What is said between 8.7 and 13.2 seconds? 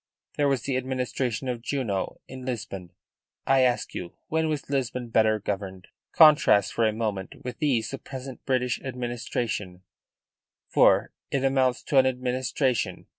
administration for it amounts to an administration.